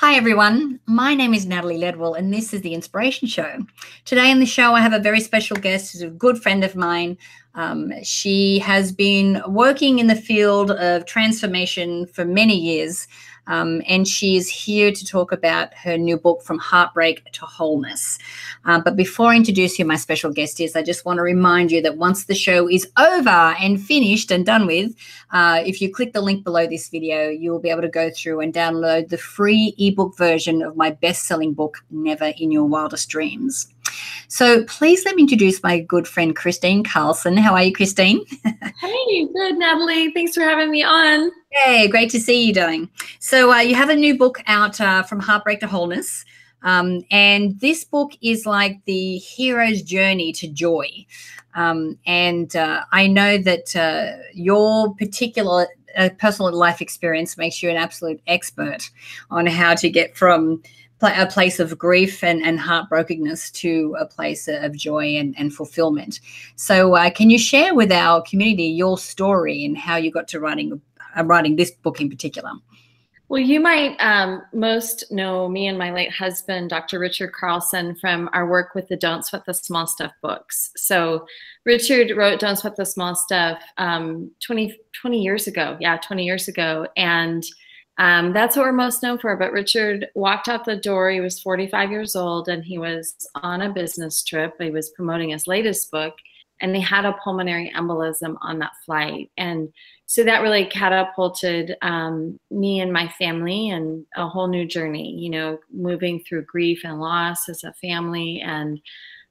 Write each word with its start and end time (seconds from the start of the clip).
Hi, 0.00 0.14
everyone. 0.14 0.78
My 0.84 1.14
name 1.14 1.32
is 1.32 1.46
Natalie 1.46 1.78
Ledwell, 1.78 2.18
and 2.18 2.30
this 2.30 2.52
is 2.52 2.60
The 2.60 2.74
Inspiration 2.74 3.26
Show. 3.28 3.60
Today 4.04 4.30
on 4.30 4.40
the 4.40 4.44
show, 4.44 4.74
I 4.74 4.82
have 4.82 4.92
a 4.92 4.98
very 4.98 5.20
special 5.20 5.56
guest 5.56 5.90
who's 5.90 6.02
a 6.02 6.10
good 6.10 6.42
friend 6.42 6.62
of 6.64 6.76
mine. 6.76 7.16
Um, 7.54 7.90
she 8.02 8.58
has 8.58 8.92
been 8.92 9.40
working 9.48 9.98
in 9.98 10.06
the 10.06 10.14
field 10.14 10.70
of 10.70 11.06
transformation 11.06 12.04
for 12.08 12.26
many 12.26 12.58
years. 12.58 13.08
Um, 13.46 13.82
and 13.86 14.06
she 14.06 14.36
is 14.36 14.48
here 14.48 14.92
to 14.92 15.04
talk 15.04 15.32
about 15.32 15.72
her 15.74 15.96
new 15.96 16.16
book, 16.16 16.42
From 16.42 16.58
Heartbreak 16.58 17.30
to 17.32 17.46
Wholeness. 17.46 18.18
Uh, 18.64 18.80
but 18.80 18.96
before 18.96 19.32
I 19.32 19.36
introduce 19.36 19.78
you, 19.78 19.84
my 19.84 19.96
special 19.96 20.32
guest 20.32 20.60
is, 20.60 20.76
I 20.76 20.82
just 20.82 21.04
want 21.04 21.18
to 21.18 21.22
remind 21.22 21.70
you 21.70 21.80
that 21.82 21.96
once 21.96 22.24
the 22.24 22.34
show 22.34 22.68
is 22.68 22.88
over 22.96 23.28
and 23.28 23.80
finished 23.80 24.30
and 24.30 24.44
done 24.44 24.66
with, 24.66 24.94
uh, 25.30 25.62
if 25.64 25.80
you 25.80 25.92
click 25.92 26.12
the 26.12 26.20
link 26.20 26.44
below 26.44 26.66
this 26.66 26.88
video, 26.88 27.28
you'll 27.28 27.60
be 27.60 27.70
able 27.70 27.82
to 27.82 27.88
go 27.88 28.10
through 28.10 28.40
and 28.40 28.52
download 28.52 29.08
the 29.08 29.18
free 29.18 29.74
ebook 29.78 30.16
version 30.16 30.62
of 30.62 30.76
my 30.76 30.90
best 30.90 31.24
selling 31.24 31.52
book, 31.52 31.78
Never 31.90 32.32
in 32.38 32.50
Your 32.50 32.64
Wildest 32.64 33.08
Dreams. 33.08 33.72
So 34.28 34.64
please 34.64 35.04
let 35.04 35.14
me 35.14 35.22
introduce 35.22 35.62
my 35.62 35.78
good 35.78 36.08
friend 36.08 36.34
Kristine 36.34 36.84
Carlson. 36.84 37.36
How 37.36 37.54
are 37.54 37.62
you, 37.62 37.72
Kristine? 37.72 38.20
hey, 38.44 39.26
good, 39.26 39.56
Natalie. 39.56 40.10
Thanks 40.12 40.34
for 40.34 40.42
having 40.42 40.70
me 40.70 40.82
on. 40.82 41.30
Hey, 41.64 41.88
great 41.88 42.10
to 42.10 42.20
see 42.20 42.44
you, 42.44 42.52
darling. 42.52 42.90
So 43.18 43.50
uh, 43.50 43.60
you 43.60 43.74
have 43.74 43.88
a 43.88 43.96
new 43.96 44.16
book 44.16 44.42
out 44.46 44.78
uh, 44.78 45.02
from 45.02 45.20
Heartbreak 45.20 45.60
to 45.60 45.66
Wholeness. 45.66 46.24
Um, 46.62 47.02
and 47.10 47.58
this 47.60 47.82
book 47.82 48.12
is 48.20 48.44
like 48.44 48.84
the 48.84 49.16
hero's 49.16 49.80
journey 49.80 50.32
to 50.34 50.48
joy. 50.48 51.06
Um, 51.54 51.98
and 52.06 52.54
uh, 52.54 52.84
I 52.92 53.06
know 53.06 53.38
that 53.38 53.74
uh, 53.74 54.22
your 54.34 54.94
particular 54.96 55.66
uh, 55.96 56.10
personal 56.18 56.52
life 56.52 56.82
experience 56.82 57.38
makes 57.38 57.62
you 57.62 57.70
an 57.70 57.76
absolute 57.76 58.20
expert 58.26 58.90
on 59.30 59.46
how 59.46 59.74
to 59.76 59.88
get 59.88 60.14
from 60.14 60.62
a 61.00 61.26
place 61.26 61.58
of 61.58 61.76
grief 61.78 62.22
and, 62.22 62.42
and 62.42 62.58
heartbrokenness 62.58 63.50
to 63.52 63.96
a 63.98 64.04
place 64.04 64.46
of 64.46 64.76
joy 64.76 65.16
and, 65.16 65.34
and 65.38 65.54
fulfillment. 65.54 66.20
So, 66.56 66.94
uh, 66.94 67.10
can 67.10 67.30
you 67.30 67.38
share 67.38 67.74
with 67.74 67.92
our 67.92 68.22
community 68.22 68.64
your 68.64 68.98
story 68.98 69.64
and 69.64 69.76
how 69.76 69.96
you 69.96 70.10
got 70.10 70.28
to 70.28 70.40
writing 70.40 70.80
uh, 71.16 71.24
writing 71.24 71.56
this 71.56 71.70
book 71.70 72.00
in 72.00 72.08
particular? 72.08 72.50
Well, 73.28 73.40
you 73.40 73.58
might 73.58 73.96
um, 73.98 74.42
most 74.52 75.10
know 75.10 75.48
me 75.48 75.66
and 75.66 75.76
my 75.76 75.92
late 75.92 76.12
husband, 76.12 76.70
Dr. 76.70 77.00
Richard 77.00 77.32
Carlson, 77.32 77.96
from 77.96 78.30
our 78.32 78.48
work 78.48 78.76
with 78.76 78.86
the 78.86 78.96
Don't 78.96 79.24
Sweat 79.26 79.44
the 79.44 79.52
Small 79.52 79.88
Stuff 79.88 80.12
books. 80.22 80.70
So, 80.76 81.26
Richard 81.64 82.16
wrote 82.16 82.38
Don't 82.38 82.56
Sweat 82.56 82.76
the 82.76 82.86
Small 82.86 83.16
Stuff 83.16 83.60
um, 83.78 84.30
20, 84.44 84.78
20 85.00 85.20
years 85.20 85.48
ago. 85.48 85.76
Yeah, 85.80 85.96
20 85.96 86.24
years 86.24 86.46
ago. 86.46 86.86
And 86.96 87.44
um, 87.98 88.32
that's 88.32 88.56
what 88.56 88.64
we're 88.64 88.72
most 88.72 89.02
known 89.02 89.18
for. 89.18 89.34
But 89.36 89.52
Richard 89.52 90.06
walked 90.14 90.48
out 90.48 90.64
the 90.64 90.76
door. 90.76 91.10
He 91.10 91.20
was 91.20 91.40
45 91.40 91.90
years 91.90 92.14
old 92.14 92.48
and 92.48 92.64
he 92.64 92.78
was 92.78 93.16
on 93.36 93.62
a 93.62 93.72
business 93.72 94.22
trip. 94.22 94.54
He 94.60 94.70
was 94.70 94.90
promoting 94.90 95.30
his 95.30 95.48
latest 95.48 95.90
book 95.90 96.14
and 96.60 96.74
they 96.74 96.80
had 96.80 97.04
a 97.04 97.16
pulmonary 97.24 97.72
embolism 97.76 98.36
on 98.40 98.58
that 98.58 98.72
flight. 98.84 99.30
And 99.36 99.72
so 100.06 100.24
that 100.24 100.42
really 100.42 100.66
catapulted 100.66 101.76
um, 101.82 102.38
me 102.50 102.80
and 102.80 102.92
my 102.92 103.08
family 103.08 103.70
and 103.70 104.06
a 104.16 104.28
whole 104.28 104.46
new 104.46 104.66
journey, 104.66 105.14
you 105.18 105.30
know, 105.30 105.58
moving 105.72 106.20
through 106.20 106.44
grief 106.44 106.82
and 106.84 107.00
loss 107.00 107.48
as 107.48 107.64
a 107.64 107.72
family 107.74 108.40
and 108.40 108.80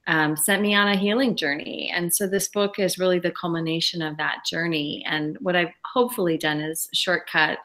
um, 0.06 0.36
sent 0.36 0.62
me 0.62 0.74
on 0.74 0.88
a 0.88 0.96
healing 0.96 1.34
journey. 1.34 1.90
And 1.92 2.14
so 2.14 2.26
this 2.26 2.48
book 2.48 2.78
is 2.78 2.98
really 2.98 3.18
the 3.18 3.32
culmination 3.32 4.02
of 4.02 4.16
that 4.18 4.44
journey. 4.46 5.04
And 5.08 5.36
what 5.40 5.56
I've 5.56 5.72
hopefully 5.84 6.38
done 6.38 6.60
is 6.60 6.88
shortcut 6.92 7.58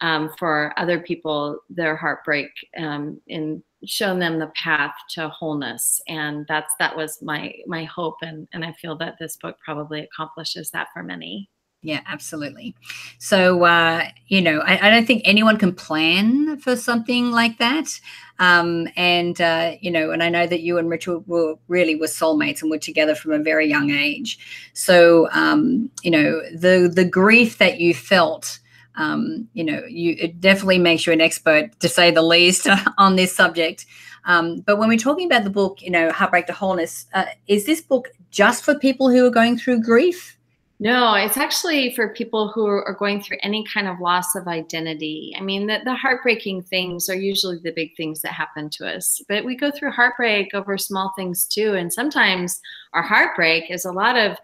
um, 0.00 0.30
for 0.38 0.72
other 0.76 1.00
people 1.00 1.58
their 1.68 1.96
heartbreak 1.96 2.50
um, 2.78 3.20
and 3.28 3.62
shown 3.84 4.18
them 4.18 4.38
the 4.38 4.52
path 4.54 4.94
to 5.10 5.28
wholeness. 5.28 6.00
And 6.08 6.46
that's 6.48 6.74
that 6.78 6.96
was 6.96 7.20
my 7.22 7.54
my 7.66 7.84
hope. 7.84 8.16
And 8.22 8.48
and 8.52 8.64
i 8.64 8.72
feel 8.72 8.96
that 8.98 9.16
this 9.18 9.36
book 9.36 9.56
probably 9.64 10.00
accomplishes 10.00 10.70
that 10.70 10.88
for 10.92 11.02
many. 11.02 11.48
Yeah 11.82 12.00
absolutely. 12.06 12.74
So 13.18 13.64
uh 13.64 14.04
you 14.28 14.42
know 14.42 14.60
I, 14.60 14.88
I 14.88 14.90
don't 14.90 15.06
think 15.06 15.22
anyone 15.24 15.56
can 15.56 15.74
plan 15.74 16.58
for 16.58 16.76
something 16.76 17.30
like 17.30 17.58
that. 17.58 17.88
Um 18.38 18.88
and 18.96 19.40
uh 19.40 19.72
you 19.80 19.90
know 19.90 20.10
and 20.10 20.22
i 20.22 20.28
know 20.28 20.46
that 20.46 20.60
you 20.60 20.76
and 20.78 20.90
richard 20.90 21.26
were 21.26 21.56
really 21.68 21.96
were 21.96 22.06
soulmates 22.06 22.60
and 22.62 22.70
were 22.70 22.78
together 22.78 23.14
from 23.14 23.32
a 23.32 23.38
very 23.38 23.66
young 23.66 23.90
age. 23.90 24.38
So 24.74 25.28
um 25.32 25.90
you 26.02 26.10
know 26.10 26.42
the 26.54 26.90
the 26.94 27.04
grief 27.04 27.58
that 27.58 27.80
you 27.80 27.94
felt 27.94 28.58
um, 28.96 29.48
you 29.54 29.64
know, 29.64 29.82
you 29.88 30.16
it 30.18 30.40
definitely 30.40 30.78
makes 30.78 31.06
you 31.06 31.12
an 31.12 31.20
expert 31.20 31.78
to 31.80 31.88
say 31.88 32.10
the 32.10 32.22
least 32.22 32.68
on 32.98 33.16
this 33.16 33.34
subject. 33.34 33.86
Um, 34.24 34.60
but 34.60 34.76
when 34.76 34.88
we're 34.88 34.98
talking 34.98 35.26
about 35.26 35.44
the 35.44 35.50
book, 35.50 35.80
you 35.80 35.90
know, 35.90 36.10
Heartbreak 36.12 36.46
to 36.46 36.52
Wholeness, 36.52 37.06
uh, 37.14 37.24
is 37.46 37.64
this 37.64 37.80
book 37.80 38.08
just 38.30 38.64
for 38.64 38.74
people 38.74 39.08
who 39.10 39.26
are 39.26 39.30
going 39.30 39.56
through 39.56 39.82
grief? 39.82 40.36
No, 40.82 41.14
it's 41.14 41.36
actually 41.36 41.94
for 41.94 42.08
people 42.08 42.48
who 42.48 42.64
are 42.64 42.96
going 42.98 43.22
through 43.22 43.36
any 43.42 43.66
kind 43.66 43.86
of 43.86 44.00
loss 44.00 44.34
of 44.34 44.48
identity. 44.48 45.34
I 45.38 45.42
mean, 45.42 45.66
the, 45.66 45.80
the 45.84 45.94
heartbreaking 45.94 46.62
things 46.62 47.10
are 47.10 47.14
usually 47.14 47.58
the 47.58 47.72
big 47.72 47.94
things 47.98 48.22
that 48.22 48.32
happen 48.32 48.70
to 48.70 48.86
us, 48.88 49.20
but 49.28 49.44
we 49.44 49.56
go 49.56 49.70
through 49.70 49.90
heartbreak 49.90 50.54
over 50.54 50.78
small 50.78 51.12
things 51.16 51.46
too. 51.46 51.74
And 51.74 51.92
sometimes 51.92 52.62
our 52.94 53.02
heartbreak 53.02 53.70
is 53.70 53.84
a 53.84 53.92
lot 53.92 54.16
of 54.16 54.38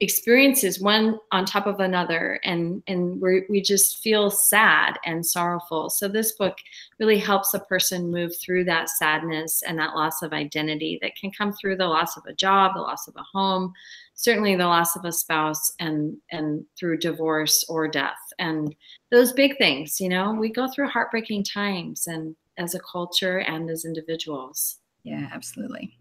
experiences 0.00 0.80
one 0.80 1.18
on 1.32 1.44
top 1.44 1.66
of 1.66 1.80
another 1.80 2.38
and 2.44 2.82
and 2.86 3.20
we 3.20 3.42
we 3.48 3.60
just 3.60 3.98
feel 3.98 4.30
sad 4.30 4.96
and 5.04 5.26
sorrowful. 5.26 5.90
So 5.90 6.06
this 6.06 6.32
book 6.32 6.56
really 7.00 7.18
helps 7.18 7.52
a 7.52 7.60
person 7.60 8.10
move 8.10 8.32
through 8.40 8.64
that 8.64 8.90
sadness 8.90 9.62
and 9.66 9.76
that 9.78 9.96
loss 9.96 10.22
of 10.22 10.32
identity 10.32 11.00
that 11.02 11.16
can 11.16 11.32
come 11.32 11.52
through 11.52 11.76
the 11.76 11.88
loss 11.88 12.16
of 12.16 12.24
a 12.26 12.32
job 12.32 12.74
the 12.74 12.80
loss 12.80 13.08
of 13.08 13.16
a 13.16 13.24
home 13.32 13.72
certainly 14.14 14.56
the 14.56 14.66
loss 14.66 14.96
of 14.96 15.04
a 15.04 15.12
spouse 15.12 15.72
and 15.80 16.16
and 16.30 16.64
through 16.78 16.98
divorce 16.98 17.64
or 17.68 17.88
death. 17.88 18.18
And 18.38 18.74
those 19.10 19.32
big 19.32 19.58
things 19.58 20.00
you 20.00 20.08
know 20.08 20.32
we 20.32 20.48
go 20.48 20.68
through 20.68 20.88
heartbreaking 20.88 21.42
times 21.42 22.06
and 22.06 22.36
as 22.56 22.74
a 22.76 22.80
culture 22.80 23.38
and 23.38 23.68
as 23.68 23.84
individuals. 23.84 24.78
Yeah 25.02 25.28
absolutely 25.32 25.98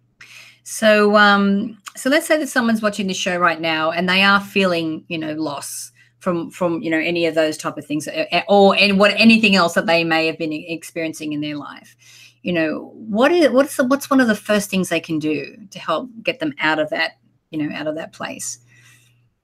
so, 0.70 1.16
um, 1.16 1.78
so 1.96 2.10
let's 2.10 2.28
say 2.28 2.38
that 2.38 2.50
someone's 2.50 2.82
watching 2.82 3.08
this 3.08 3.16
show 3.16 3.38
right 3.38 3.62
now 3.62 3.92
and 3.92 4.10
they 4.10 4.22
are 4.22 4.42
feeling, 4.42 5.06
you 5.08 5.18
know, 5.18 5.32
loss 5.32 5.94
from 6.20 6.52
from 6.52 6.82
you 6.82 6.90
know 6.90 7.00
any 7.00 7.26
of 7.26 7.36
those 7.36 7.56
type 7.58 7.78
of 7.78 7.86
things, 7.86 8.06
eh, 8.10 8.26
eh, 8.32 8.42
or 8.50 8.76
and 8.76 9.00
what 9.00 9.12
anything 9.12 9.56
else 9.56 9.76
that 9.76 9.86
they 9.86 10.04
may 10.04 10.28
have 10.28 10.38
been 10.38 10.52
experiencing 10.52 11.32
in 11.32 11.40
their 11.40 11.56
life. 11.56 11.96
You 12.42 12.52
know, 12.52 12.92
what 12.96 13.32
is 13.32 13.50
what's 13.50 13.78
the, 13.78 13.86
what's 13.86 14.10
one 14.10 14.20
of 14.20 14.28
the 14.28 14.36
first 14.36 14.70
things 14.70 14.90
they 14.90 15.00
can 15.00 15.20
do 15.20 15.56
to 15.72 15.80
help 15.80 16.10
get 16.22 16.42
them 16.42 16.54
out 16.60 16.80
of 16.80 16.90
that, 16.90 17.12
you 17.50 17.64
know, 17.64 17.74
out 17.74 17.88
of 17.88 17.96
that 17.96 18.12
place? 18.12 18.60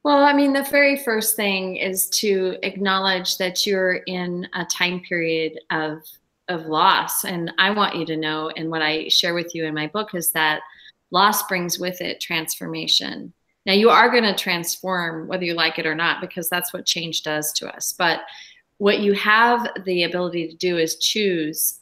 Well, 0.04 0.26
I 0.26 0.34
mean, 0.34 0.52
the 0.52 0.68
very 0.70 0.98
first 0.98 1.38
thing 1.38 1.78
is 1.78 2.10
to 2.10 2.58
acknowledge 2.64 3.38
that 3.38 3.66
you're 3.66 4.02
in 4.08 4.46
a 4.56 4.66
time 4.66 5.00
period 5.00 5.58
of 5.72 6.02
of 6.50 6.66
loss, 6.66 7.24
and 7.24 7.54
I 7.60 7.70
want 7.70 7.96
you 7.96 8.06
to 8.08 8.18
know, 8.18 8.52
and 8.58 8.70
what 8.70 8.82
I 8.82 9.08
share 9.08 9.34
with 9.34 9.56
you 9.56 9.64
in 9.64 9.74
my 9.74 9.88
book 9.88 10.14
is 10.14 10.32
that 10.32 10.64
loss 11.14 11.44
brings 11.48 11.80
with 11.80 12.02
it 12.02 12.20
transformation. 12.20 13.32
Now, 13.66 13.74
you 13.74 13.90
are 13.90 14.10
going 14.10 14.24
to 14.24 14.36
transform 14.36 15.28
whether 15.28 15.46
you 15.46 15.54
like 15.54 15.80
it 15.80 15.86
or 15.86 15.96
not, 15.96 16.20
because 16.20 16.50
that's 16.50 16.74
what 16.74 16.86
change 16.86 17.24
does 17.24 17.54
to 17.54 17.74
us. 17.74 17.94
But 17.98 18.22
what 18.80 19.00
you 19.00 19.14
have 19.14 19.70
the 19.86 20.04
ability 20.04 20.50
to 20.50 20.56
do 20.58 20.78
is 20.78 20.98
choose 20.98 21.80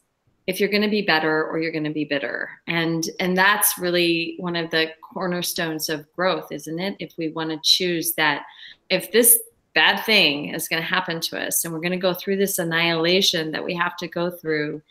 if 0.47 0.59
you're 0.59 0.69
going 0.69 0.81
to 0.81 0.89
be 0.89 1.01
better 1.01 1.45
or 1.45 1.59
you're 1.59 1.71
going 1.71 1.83
to 1.83 1.89
be 1.89 2.03
bitter 2.03 2.49
and 2.67 3.09
and 3.19 3.37
that's 3.37 3.77
really 3.77 4.35
one 4.39 4.55
of 4.55 4.69
the 4.71 4.87
cornerstones 5.13 5.87
of 5.87 6.11
growth 6.13 6.51
isn't 6.51 6.79
it 6.79 6.95
if 6.99 7.13
we 7.17 7.29
want 7.29 7.49
to 7.49 7.59
choose 7.63 8.13
that 8.13 8.43
if 8.89 9.11
this 9.11 9.39
bad 9.73 10.03
thing 10.03 10.53
is 10.53 10.67
going 10.67 10.81
to 10.81 10.87
happen 10.87 11.21
to 11.21 11.39
us 11.39 11.63
and 11.63 11.73
we're 11.73 11.79
going 11.79 11.91
to 11.91 11.97
go 11.97 12.13
through 12.13 12.35
this 12.35 12.59
annihilation 12.59 13.51
that 13.51 13.63
we 13.63 13.73
have 13.73 13.95
to 13.95 14.07
go 14.07 14.29
through 14.29 14.81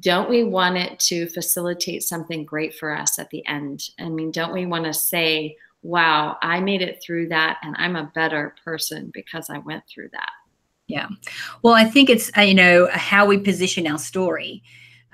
don't 0.00 0.30
we 0.30 0.44
want 0.44 0.76
it 0.76 0.98
to 1.00 1.28
facilitate 1.28 2.02
something 2.02 2.44
great 2.44 2.74
for 2.74 2.94
us 2.94 3.18
at 3.18 3.30
the 3.30 3.46
end? 3.46 3.90
I 3.98 4.08
mean, 4.08 4.30
don't 4.30 4.52
we 4.52 4.66
want 4.66 4.84
to 4.84 4.94
say, 4.94 5.56
wow, 5.82 6.36
I 6.42 6.60
made 6.60 6.82
it 6.82 7.02
through 7.02 7.28
that 7.28 7.58
and 7.62 7.74
I'm 7.78 7.96
a 7.96 8.10
better 8.14 8.54
person 8.64 9.10
because 9.12 9.50
I 9.50 9.58
went 9.58 9.84
through 9.86 10.10
that? 10.12 10.30
Yeah. 10.86 11.08
Well, 11.62 11.74
I 11.74 11.84
think 11.84 12.10
it's, 12.10 12.30
uh, 12.36 12.42
you 12.42 12.54
know, 12.54 12.88
how 12.92 13.26
we 13.26 13.38
position 13.38 13.86
our 13.86 13.98
story. 13.98 14.62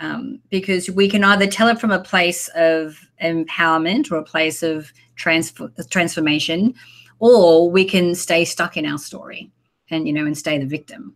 Um, 0.00 0.40
because 0.50 0.90
we 0.90 1.08
can 1.08 1.22
either 1.22 1.46
tell 1.46 1.69
it 1.69 1.78
from 1.78 1.92
a 1.92 2.02
place 2.02 2.48
of 2.56 2.98
empowerment 3.22 4.10
or 4.10 4.16
a 4.16 4.25
place 4.25 4.60
of 4.60 4.92
transfer, 5.14 5.70
transformation, 5.88 6.75
or 7.20 7.70
we 7.70 7.84
can 7.84 8.16
stay 8.16 8.44
stuck 8.44 8.76
in 8.76 8.86
our 8.86 8.98
story 8.98 9.52
and, 9.90 10.08
you 10.08 10.12
know, 10.12 10.26
and 10.26 10.36
stay 10.36 10.58
the 10.58 10.66
victim. 10.66 11.14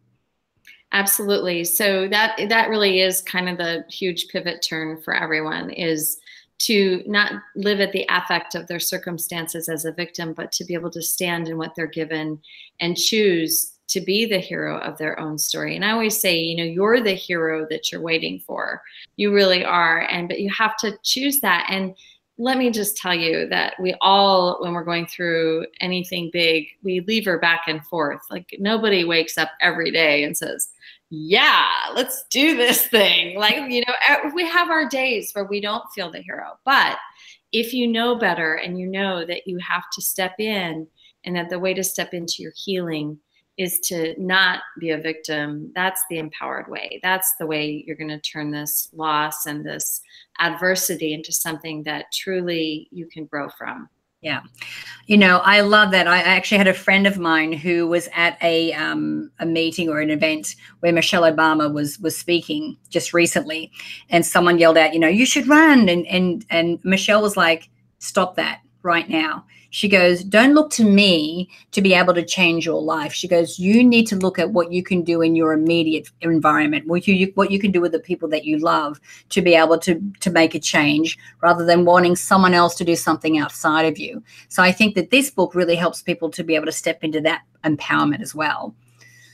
Absolutely. 0.92 1.64
So 1.64 2.08
that 2.08 2.40
that 2.48 2.70
really 2.70 3.00
is 3.00 3.20
kind 3.22 3.48
of 3.48 3.58
the 3.58 3.84
huge 3.90 4.28
pivot 4.28 4.62
turn 4.62 5.00
for 5.02 5.14
everyone 5.14 5.70
is 5.70 6.18
to 6.60 7.02
not 7.06 7.32
live 7.54 7.80
at 7.80 7.92
the 7.92 8.06
affect 8.08 8.54
of 8.54 8.66
their 8.66 8.80
circumstances 8.80 9.68
as 9.68 9.84
a 9.84 9.92
victim, 9.92 10.32
but 10.32 10.50
to 10.52 10.64
be 10.64 10.74
able 10.74 10.90
to 10.90 11.02
stand 11.02 11.48
in 11.48 11.56
what 11.56 11.74
they're 11.76 11.86
given 11.86 12.40
and 12.80 12.96
choose 12.96 13.74
to 13.88 14.00
be 14.00 14.26
the 14.26 14.38
hero 14.38 14.78
of 14.78 14.98
their 14.98 15.18
own 15.18 15.38
story. 15.38 15.74
And 15.74 15.84
I 15.84 15.92
always 15.92 16.20
say, 16.20 16.38
you 16.38 16.56
know, 16.56 16.64
you're 16.64 17.00
the 17.00 17.14
hero 17.14 17.66
that 17.70 17.90
you're 17.90 18.02
waiting 18.02 18.40
for. 18.40 18.82
You 19.16 19.32
really 19.32 19.64
are. 19.64 20.00
And 20.10 20.28
but 20.28 20.40
you 20.40 20.50
have 20.50 20.76
to 20.78 20.98
choose 21.04 21.40
that. 21.40 21.66
And 21.70 21.94
let 22.38 22.58
me 22.58 22.70
just 22.70 22.96
tell 22.96 23.14
you 23.14 23.48
that 23.48 23.74
we 23.80 23.94
all, 24.00 24.58
when 24.60 24.72
we're 24.72 24.84
going 24.84 25.06
through 25.06 25.66
anything 25.80 26.30
big, 26.32 26.66
we 26.82 27.00
lever 27.00 27.38
back 27.38 27.62
and 27.66 27.84
forth. 27.86 28.20
Like 28.30 28.54
nobody 28.58 29.04
wakes 29.04 29.36
up 29.36 29.50
every 29.60 29.90
day 29.90 30.22
and 30.22 30.36
says, 30.36 30.68
yeah, 31.10 31.64
let's 31.94 32.24
do 32.30 32.56
this 32.56 32.86
thing. 32.86 33.38
Like, 33.38 33.70
you 33.70 33.82
know, 33.86 34.30
we 34.34 34.46
have 34.46 34.70
our 34.70 34.88
days 34.88 35.32
where 35.32 35.44
we 35.44 35.60
don't 35.60 35.84
feel 35.94 36.10
the 36.10 36.20
hero. 36.20 36.58
But 36.64 36.98
if 37.52 37.72
you 37.72 37.86
know 37.88 38.16
better 38.16 38.54
and 38.54 38.78
you 38.78 38.86
know 38.86 39.24
that 39.24 39.46
you 39.46 39.58
have 39.58 39.84
to 39.94 40.02
step 40.02 40.34
in 40.38 40.86
and 41.24 41.36
that 41.36 41.48
the 41.48 41.58
way 41.58 41.72
to 41.74 41.82
step 41.82 42.12
into 42.12 42.36
your 42.38 42.52
healing 42.56 43.18
is 43.56 43.80
to 43.80 44.14
not 44.18 44.60
be 44.78 44.90
a 44.90 44.98
victim. 44.98 45.72
That's 45.74 46.00
the 46.08 46.18
empowered 46.18 46.68
way. 46.68 47.00
That's 47.02 47.34
the 47.40 47.46
way 47.46 47.84
you're 47.86 47.96
going 47.96 48.08
to 48.08 48.20
turn 48.20 48.52
this 48.52 48.88
loss 48.92 49.46
and 49.46 49.66
this 49.66 50.00
adversity 50.38 51.12
into 51.12 51.32
something 51.32 51.82
that 51.82 52.06
truly 52.12 52.88
you 52.92 53.06
can 53.06 53.24
grow 53.24 53.48
from. 53.48 53.88
Yeah. 54.20 54.40
You 55.06 55.16
know, 55.16 55.38
I 55.38 55.60
love 55.60 55.92
that. 55.92 56.08
I 56.08 56.18
actually 56.18 56.58
had 56.58 56.66
a 56.66 56.74
friend 56.74 57.06
of 57.06 57.18
mine 57.18 57.52
who 57.52 57.86
was 57.86 58.08
at 58.14 58.36
a 58.42 58.72
um, 58.72 59.30
a 59.38 59.46
meeting 59.46 59.88
or 59.88 60.00
an 60.00 60.10
event 60.10 60.56
where 60.80 60.92
Michelle 60.92 61.22
Obama 61.22 61.72
was 61.72 61.98
was 62.00 62.18
speaking 62.18 62.76
just 62.88 63.14
recently 63.14 63.70
and 64.10 64.26
someone 64.26 64.58
yelled 64.58 64.76
out, 64.76 64.92
you 64.92 65.00
know, 65.00 65.08
you 65.08 65.24
should 65.24 65.46
run 65.46 65.88
and 65.88 66.06
and 66.08 66.44
and 66.50 66.78
Michelle 66.84 67.22
was 67.22 67.36
like, 67.36 67.70
stop 68.00 68.34
that 68.36 68.60
right 68.82 69.08
now. 69.08 69.44
She 69.70 69.88
goes, 69.88 70.24
Don't 70.24 70.54
look 70.54 70.70
to 70.72 70.84
me 70.84 71.50
to 71.72 71.82
be 71.82 71.94
able 71.94 72.14
to 72.14 72.24
change 72.24 72.64
your 72.64 72.80
life. 72.80 73.12
She 73.12 73.28
goes, 73.28 73.58
You 73.58 73.84
need 73.84 74.06
to 74.06 74.16
look 74.16 74.38
at 74.38 74.50
what 74.50 74.72
you 74.72 74.82
can 74.82 75.02
do 75.02 75.20
in 75.20 75.36
your 75.36 75.52
immediate 75.52 76.08
environment, 76.22 76.86
what 76.86 77.06
you 77.06 77.32
what 77.34 77.50
you 77.50 77.58
can 77.58 77.70
do 77.70 77.80
with 77.80 77.92
the 77.92 77.98
people 77.98 78.28
that 78.30 78.44
you 78.44 78.58
love 78.58 79.00
to 79.30 79.42
be 79.42 79.54
able 79.54 79.78
to 79.80 80.00
to 80.20 80.30
make 80.30 80.54
a 80.54 80.60
change 80.60 81.18
rather 81.42 81.64
than 81.64 81.84
wanting 81.84 82.16
someone 82.16 82.54
else 82.54 82.74
to 82.76 82.84
do 82.84 82.96
something 82.96 83.38
outside 83.38 83.84
of 83.84 83.98
you. 83.98 84.22
So 84.48 84.62
I 84.62 84.72
think 84.72 84.94
that 84.94 85.10
this 85.10 85.30
book 85.30 85.54
really 85.54 85.76
helps 85.76 86.02
people 86.02 86.30
to 86.30 86.42
be 86.42 86.54
able 86.54 86.66
to 86.66 86.72
step 86.72 87.04
into 87.04 87.20
that 87.22 87.42
empowerment 87.64 88.22
as 88.22 88.34
well. 88.34 88.74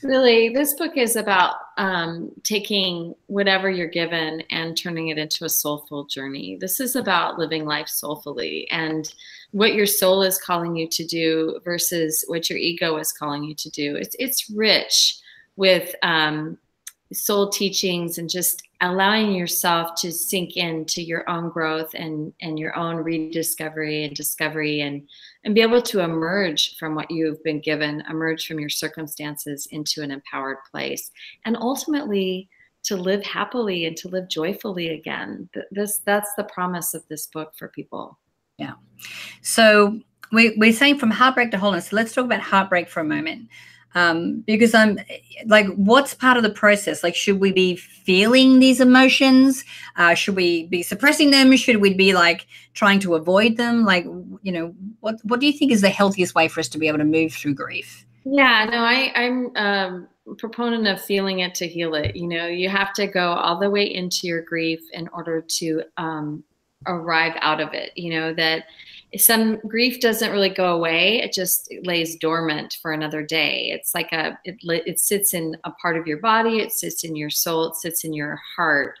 Really, 0.05 0.49
this 0.49 0.75
book 0.75 0.97
is 0.97 1.15
about 1.15 1.55
um, 1.77 2.31
taking 2.43 3.15
whatever 3.25 3.71
you're 3.71 3.87
given 3.87 4.43
and 4.51 4.77
turning 4.77 5.07
it 5.07 5.17
into 5.17 5.45
a 5.45 5.49
soulful 5.49 6.05
journey. 6.05 6.57
This 6.61 6.79
is 6.79 6.95
about 6.95 7.39
living 7.39 7.65
life 7.65 7.87
soulfully 7.87 8.69
and 8.69 9.11
what 9.49 9.73
your 9.73 9.87
soul 9.87 10.21
is 10.21 10.37
calling 10.37 10.75
you 10.75 10.87
to 10.89 11.03
do 11.05 11.59
versus 11.65 12.23
what 12.27 12.51
your 12.51 12.59
ego 12.59 12.97
is 12.97 13.11
calling 13.11 13.45
you 13.45 13.55
to 13.55 13.69
do. 13.71 13.95
It's 13.95 14.15
it's 14.19 14.47
rich 14.51 15.17
with 15.55 15.95
um, 16.03 16.59
soul 17.11 17.49
teachings 17.49 18.19
and 18.19 18.29
just 18.29 18.61
allowing 18.81 19.33
yourself 19.33 19.95
to 20.01 20.11
sink 20.11 20.55
into 20.55 21.01
your 21.01 21.27
own 21.27 21.49
growth 21.49 21.95
and 21.95 22.31
and 22.41 22.59
your 22.59 22.77
own 22.77 22.97
rediscovery 22.97 24.03
and 24.03 24.15
discovery 24.15 24.81
and 24.81 25.07
and 25.45 25.55
be 25.55 25.61
able 25.61 25.81
to 25.81 26.01
emerge 26.01 26.75
from 26.77 26.95
what 26.95 27.09
you've 27.09 27.41
been 27.43 27.61
given 27.61 28.03
emerge 28.09 28.47
from 28.47 28.59
your 28.59 28.69
circumstances 28.69 29.67
into 29.71 30.01
an 30.01 30.11
empowered 30.11 30.57
place. 30.69 31.11
And 31.45 31.55
ultimately 31.55 32.49
to 32.85 32.95
live 32.95 33.23
happily 33.23 33.85
and 33.85 33.95
to 33.97 34.07
live 34.09 34.27
joyfully 34.27 34.89
again. 34.89 35.49
This 35.71 35.99
that's 36.05 36.33
the 36.35 36.43
promise 36.43 36.93
of 36.93 37.07
this 37.07 37.27
book 37.27 37.53
for 37.55 37.69
people. 37.69 38.19
Yeah. 38.57 38.73
So 39.41 39.99
we, 40.31 40.55
we're 40.57 40.73
saying 40.73 40.97
from 40.99 41.11
heartbreak 41.11 41.51
to 41.51 41.57
wholeness. 41.57 41.89
So 41.89 41.95
let's 41.95 42.13
talk 42.13 42.25
about 42.25 42.41
heartbreak 42.41 42.89
for 42.89 42.99
a 42.99 43.05
moment 43.05 43.49
um, 43.95 44.41
because 44.45 44.73
I'm 44.73 44.99
like, 45.45 45.67
what's 45.75 46.13
part 46.13 46.35
of 46.37 46.43
the 46.43 46.49
process? 46.49 47.01
Like, 47.01 47.15
should 47.15 47.39
we 47.39 47.51
be 47.51 47.77
feeling 47.77 48.59
these 48.59 48.81
emotions? 48.81 49.63
Uh, 49.95 50.13
should 50.13 50.35
we 50.35 50.67
be 50.67 50.83
suppressing 50.83 51.31
them? 51.31 51.55
Should 51.55 51.77
we 51.77 51.93
be 51.93 52.13
like 52.13 52.45
trying 52.73 52.99
to 52.99 53.15
avoid 53.15 53.55
them? 53.55 53.85
Like, 53.85 54.03
you 54.43 54.51
know, 54.51 54.75
what 54.99 55.15
what 55.23 55.39
do 55.39 55.47
you 55.47 55.53
think 55.53 55.71
is 55.71 55.81
the 55.81 55.89
healthiest 55.89 56.35
way 56.35 56.49
for 56.49 56.59
us 56.59 56.67
to 56.69 56.77
be 56.77 56.89
able 56.89 56.97
to 56.99 57.05
move 57.05 57.33
through 57.33 57.55
grief? 57.55 58.05
Yeah, 58.25 58.67
no, 58.69 58.79
I, 58.79 59.11
I'm 59.15 59.55
um, 59.55 60.07
proponent 60.37 60.87
of 60.87 61.01
feeling 61.01 61.39
it 61.39 61.55
to 61.55 61.67
heal 61.67 61.95
it. 61.95 62.15
You 62.15 62.27
know, 62.27 62.47
you 62.47 62.69
have 62.69 62.91
to 62.93 63.07
go 63.07 63.33
all 63.33 63.59
the 63.59 63.69
way 63.69 63.83
into 63.83 64.27
your 64.27 64.41
grief 64.41 64.81
in 64.91 65.07
order 65.13 65.41
to 65.41 65.83
um, 65.97 66.43
arrive 66.87 67.37
out 67.41 67.61
of 67.61 67.73
it. 67.73 67.91
You 67.95 68.11
know 68.11 68.33
that 68.33 68.65
some 69.17 69.57
grief 69.67 69.99
doesn't 69.99 70.31
really 70.31 70.49
go 70.49 70.73
away. 70.73 71.21
It 71.21 71.33
just 71.33 71.73
lays 71.83 72.17
dormant 72.17 72.77
for 72.81 72.91
another 72.91 73.23
day. 73.23 73.69
It's 73.71 73.93
like 73.93 74.11
a 74.11 74.37
it, 74.45 74.57
it 74.63 74.99
sits 74.99 75.33
in 75.33 75.55
a 75.63 75.71
part 75.71 75.97
of 75.97 76.07
your 76.07 76.19
body. 76.19 76.59
It 76.59 76.71
sits 76.71 77.03
in 77.03 77.15
your 77.15 77.29
soul. 77.29 77.67
It 77.67 77.75
sits 77.75 78.03
in 78.03 78.13
your 78.13 78.39
heart. 78.55 78.97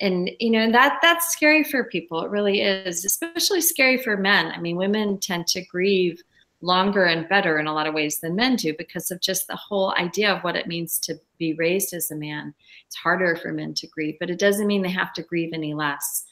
And 0.00 0.30
you 0.40 0.50
know 0.50 0.70
that 0.72 0.98
that's 1.02 1.30
scary 1.30 1.64
for 1.64 1.84
people. 1.84 2.22
It 2.24 2.30
really 2.30 2.60
is 2.62 3.04
especially 3.04 3.60
scary 3.60 3.98
for 3.98 4.16
men. 4.16 4.52
I 4.52 4.60
mean 4.60 4.76
women 4.76 5.18
tend 5.18 5.46
to 5.48 5.64
grieve 5.64 6.22
longer 6.60 7.04
and 7.04 7.28
better 7.28 7.58
in 7.58 7.66
a 7.66 7.74
lot 7.74 7.86
of 7.86 7.94
ways 7.94 8.20
than 8.20 8.34
men 8.34 8.56
do 8.56 8.74
because 8.78 9.10
of 9.10 9.20
just 9.20 9.46
the 9.46 9.56
whole 9.56 9.94
idea 9.98 10.32
of 10.32 10.42
what 10.42 10.56
it 10.56 10.66
means 10.66 10.98
to 10.98 11.14
be 11.38 11.52
raised 11.54 11.92
as 11.92 12.10
a 12.10 12.16
man. 12.16 12.54
It's 12.86 12.96
harder 12.96 13.36
for 13.36 13.52
men 13.52 13.74
to 13.74 13.86
grieve 13.86 14.16
but 14.18 14.30
it 14.30 14.38
doesn't 14.38 14.66
mean 14.66 14.82
they 14.82 14.88
have 14.90 15.12
to 15.14 15.22
grieve 15.22 15.52
any 15.52 15.74
less 15.74 16.24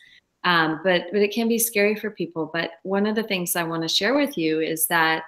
um, 0.44 0.80
but 0.82 1.04
but 1.12 1.22
it 1.22 1.32
can 1.32 1.48
be 1.48 1.58
scary 1.58 1.94
for 1.94 2.10
people. 2.10 2.50
But 2.52 2.72
one 2.82 3.06
of 3.06 3.14
the 3.14 3.22
things 3.22 3.56
I 3.56 3.62
want 3.64 3.82
to 3.82 3.88
share 3.88 4.14
with 4.14 4.36
you 4.36 4.60
is 4.60 4.86
that 4.86 5.24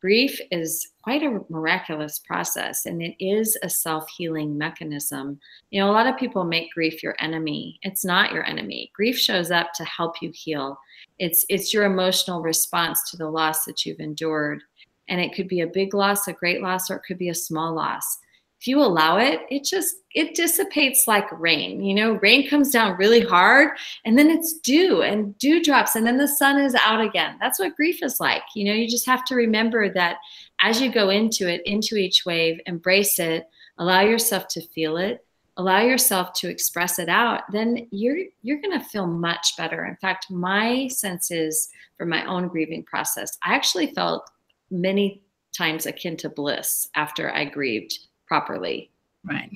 grief 0.00 0.40
is 0.50 0.88
quite 1.02 1.22
a 1.22 1.40
miraculous 1.48 2.18
process 2.26 2.84
and 2.84 3.00
it 3.02 3.14
is 3.24 3.56
a 3.62 3.70
self-healing 3.70 4.56
mechanism. 4.56 5.38
You 5.70 5.80
know 5.80 5.90
a 5.90 5.92
lot 5.92 6.06
of 6.06 6.18
people 6.18 6.44
make 6.44 6.72
grief 6.72 7.02
your 7.02 7.16
enemy. 7.20 7.78
It's 7.82 8.04
not 8.04 8.32
your 8.32 8.44
enemy. 8.44 8.90
Grief 8.94 9.18
shows 9.18 9.50
up 9.50 9.72
to 9.74 9.84
help 9.84 10.20
you 10.22 10.30
heal. 10.34 10.78
It's 11.18 11.44
it's 11.48 11.72
your 11.72 11.84
emotional 11.84 12.42
response 12.42 13.10
to 13.10 13.16
the 13.16 13.28
loss 13.28 13.64
that 13.64 13.84
you've 13.84 14.00
endured. 14.00 14.62
And 15.08 15.20
it 15.20 15.34
could 15.34 15.48
be 15.48 15.60
a 15.60 15.66
big 15.66 15.92
loss 15.92 16.26
a 16.28 16.32
great 16.32 16.62
loss 16.62 16.90
or 16.90 16.96
it 16.96 17.02
could 17.06 17.18
be 17.18 17.28
a 17.28 17.34
small 17.34 17.74
loss 17.74 18.18
if 18.64 18.68
you 18.68 18.80
allow 18.80 19.18
it, 19.18 19.40
it 19.50 19.62
just 19.62 19.96
it 20.14 20.34
dissipates 20.34 21.06
like 21.06 21.30
rain. 21.38 21.82
You 21.82 21.94
know, 21.94 22.12
rain 22.22 22.48
comes 22.48 22.70
down 22.70 22.96
really 22.96 23.20
hard 23.20 23.76
and 24.06 24.18
then 24.18 24.30
it's 24.30 24.58
dew 24.60 25.02
and 25.02 25.36
dew 25.36 25.62
drops 25.62 25.96
and 25.96 26.06
then 26.06 26.16
the 26.16 26.26
sun 26.26 26.58
is 26.58 26.74
out 26.76 27.02
again. 27.02 27.36
That's 27.38 27.58
what 27.58 27.76
grief 27.76 28.02
is 28.02 28.20
like. 28.20 28.40
You 28.54 28.64
know, 28.64 28.72
you 28.72 28.88
just 28.88 29.04
have 29.04 29.22
to 29.26 29.34
remember 29.34 29.92
that 29.92 30.16
as 30.62 30.80
you 30.80 30.90
go 30.90 31.10
into 31.10 31.46
it, 31.46 31.60
into 31.66 31.96
each 31.96 32.24
wave, 32.24 32.58
embrace 32.64 33.18
it, 33.18 33.50
allow 33.76 34.00
yourself 34.00 34.48
to 34.48 34.66
feel 34.68 34.96
it, 34.96 35.26
allow 35.58 35.82
yourself 35.82 36.32
to 36.36 36.48
express 36.48 36.98
it 36.98 37.10
out, 37.10 37.42
then 37.52 37.86
you're 37.90 38.16
you're 38.40 38.62
going 38.62 38.80
to 38.80 38.86
feel 38.86 39.06
much 39.06 39.58
better. 39.58 39.84
In 39.84 39.96
fact, 39.96 40.30
my 40.30 40.88
sense 40.88 41.30
is 41.30 41.68
for 41.98 42.06
my 42.06 42.24
own 42.24 42.48
grieving 42.48 42.84
process, 42.84 43.36
I 43.42 43.54
actually 43.54 43.92
felt 43.92 44.30
many 44.70 45.22
times 45.54 45.84
akin 45.84 46.16
to 46.16 46.30
bliss 46.30 46.88
after 46.94 47.30
I 47.30 47.44
grieved 47.44 47.98
properly. 48.26 48.90
Right. 49.24 49.50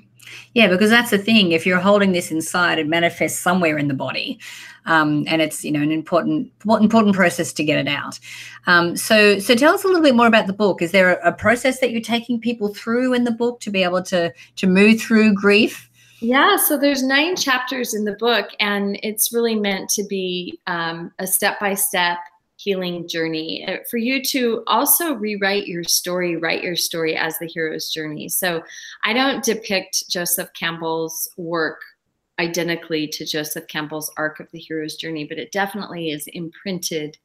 Yeah, 0.54 0.68
because 0.68 0.90
that's 0.90 1.10
the 1.10 1.18
thing. 1.18 1.52
If 1.52 1.66
you're 1.66 1.78
holding 1.78 2.12
this 2.12 2.30
inside, 2.30 2.78
it 2.78 2.86
manifests 2.86 3.38
somewhere 3.38 3.78
in 3.78 3.88
the 3.88 3.94
body, 3.94 4.38
um, 4.86 5.24
and 5.26 5.40
it's 5.40 5.64
you 5.64 5.70
know 5.70 5.80
an 5.80 5.92
important 5.92 6.52
important 6.66 7.14
process 7.14 7.52
to 7.54 7.64
get 7.64 7.78
it 7.78 7.88
out. 7.88 8.18
Um, 8.66 8.96
so 8.96 9.38
so 9.38 9.54
tell 9.54 9.74
us 9.74 9.84
a 9.84 9.86
little 9.86 10.02
bit 10.02 10.14
more 10.14 10.26
about 10.26 10.46
the 10.46 10.52
book. 10.52 10.82
Is 10.82 10.92
there 10.92 11.16
a, 11.16 11.28
a 11.28 11.32
process 11.32 11.80
that 11.80 11.90
you're 11.90 12.00
taking 12.00 12.40
people 12.40 12.74
through 12.74 13.14
in 13.14 13.24
the 13.24 13.30
book 13.30 13.60
to 13.60 13.70
be 13.70 13.82
able 13.82 14.02
to 14.04 14.32
to 14.56 14.66
move 14.66 15.00
through 15.00 15.34
grief? 15.34 15.88
Yeah, 16.20 16.56
so 16.56 16.76
there's 16.76 17.02
nine 17.02 17.36
chapters 17.36 17.94
in 17.94 18.04
the 18.04 18.16
book, 18.16 18.48
and 18.58 18.98
it's 19.02 19.32
really 19.32 19.54
meant 19.54 19.88
to 19.90 20.04
be 20.04 20.58
um, 20.66 21.12
a 21.18 21.26
step 21.26 21.60
by 21.60 21.74
step 21.74 22.18
healing 22.58 23.06
journey. 23.06 23.64
Uh, 23.66 23.76
for 23.88 23.98
you 23.98 24.22
to 24.22 24.64
also 24.66 25.14
rewrite 25.14 25.68
your 25.68 25.84
story 25.84 26.36
write 26.36 26.62
your 26.62 26.74
story 26.74 27.16
as 27.16 27.38
the 27.38 27.46
hero's 27.46 27.90
journey. 27.90 28.28
So 28.28 28.62
i 29.04 29.12
don't 29.12 29.44
depict 29.44 30.08
joseph 30.10 30.52
campbell's 30.54 31.28
work 31.36 31.80
identically 32.40 33.06
to 33.06 33.24
joseph 33.24 33.66
campbell's 33.68 34.10
arc 34.16 34.40
of 34.40 34.50
the 34.50 34.58
hero's 34.58 34.96
journey 34.96 35.24
but 35.24 35.38
it 35.38 35.52
definitely 35.52 36.10
is 36.10 36.26
imprinted 36.28 37.16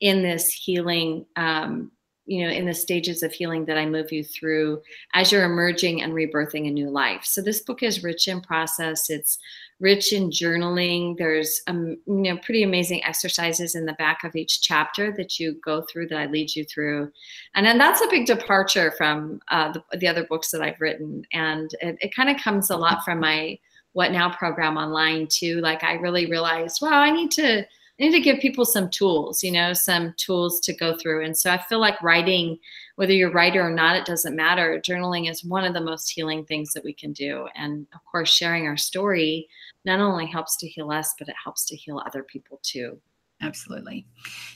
in 0.00 0.22
this 0.22 0.52
healing 0.52 1.26
um, 1.36 1.90
you 2.26 2.44
know 2.44 2.52
in 2.52 2.64
the 2.64 2.74
stages 2.74 3.22
of 3.24 3.32
healing 3.32 3.64
that 3.64 3.78
i 3.78 3.84
move 3.86 4.12
you 4.12 4.22
through 4.22 4.80
as 5.14 5.32
you're 5.32 5.44
emerging 5.44 6.02
and 6.02 6.12
rebirthing 6.12 6.68
a 6.68 6.70
new 6.70 6.90
life. 6.90 7.24
So 7.24 7.40
this 7.40 7.60
book 7.60 7.82
is 7.82 8.04
rich 8.04 8.28
in 8.28 8.40
process. 8.40 9.10
It's 9.10 9.38
rich 9.80 10.12
in 10.12 10.30
journaling. 10.30 11.16
There's 11.16 11.60
um, 11.66 11.96
you 12.06 12.22
know 12.22 12.38
pretty 12.38 12.62
amazing 12.62 13.04
exercises 13.04 13.74
in 13.74 13.84
the 13.84 13.92
back 13.94 14.24
of 14.24 14.34
each 14.34 14.60
chapter 14.62 15.12
that 15.12 15.38
you 15.38 15.54
go 15.64 15.82
through 15.82 16.08
that 16.08 16.18
I 16.18 16.26
lead 16.26 16.54
you 16.54 16.64
through, 16.64 17.10
and 17.54 17.66
then 17.66 17.78
that's 17.78 18.00
a 18.00 18.08
big 18.08 18.26
departure 18.26 18.92
from 18.96 19.40
uh, 19.50 19.72
the, 19.72 19.98
the, 19.98 20.08
other 20.08 20.24
books 20.24 20.50
that 20.50 20.62
I've 20.62 20.80
written, 20.80 21.24
and 21.32 21.70
it, 21.80 21.96
it 22.00 22.14
kind 22.14 22.30
of 22.30 22.40
comes 22.40 22.70
a 22.70 22.76
lot 22.76 23.04
from 23.04 23.20
my 23.20 23.58
What 23.92 24.12
Now 24.12 24.30
program 24.30 24.76
online 24.76 25.26
too. 25.28 25.60
Like 25.60 25.84
I 25.84 25.94
really 25.94 26.26
realized, 26.26 26.80
wow, 26.80 27.00
I 27.00 27.10
need 27.10 27.30
to 27.32 27.66
I 27.98 28.04
need 28.04 28.12
to 28.12 28.20
give 28.20 28.40
people 28.40 28.66
some 28.66 28.90
tools, 28.90 29.42
you 29.42 29.50
know, 29.50 29.72
some 29.72 30.12
tools 30.18 30.60
to 30.60 30.74
go 30.74 30.96
through. 30.98 31.24
And 31.24 31.34
so 31.34 31.50
I 31.50 31.56
feel 31.56 31.80
like 31.80 32.02
writing, 32.02 32.58
whether 32.96 33.14
you're 33.14 33.30
a 33.30 33.32
writer 33.32 33.62
or 33.62 33.70
not, 33.70 33.96
it 33.96 34.04
doesn't 34.04 34.36
matter. 34.36 34.78
Journaling 34.86 35.30
is 35.30 35.42
one 35.42 35.64
of 35.64 35.72
the 35.72 35.80
most 35.80 36.10
healing 36.10 36.44
things 36.44 36.74
that 36.74 36.84
we 36.84 36.92
can 36.92 37.14
do. 37.14 37.48
And 37.54 37.86
of 37.94 38.04
course, 38.04 38.28
sharing 38.28 38.66
our 38.66 38.76
story 38.76 39.48
not 39.86 40.00
only 40.00 40.26
helps 40.26 40.56
to 40.58 40.68
heal 40.68 40.90
us, 40.90 41.14
but 41.18 41.28
it 41.28 41.36
helps 41.42 41.64
to 41.66 41.76
heal 41.76 42.02
other 42.04 42.22
people 42.22 42.60
too. 42.62 43.00
Absolutely. 43.42 44.06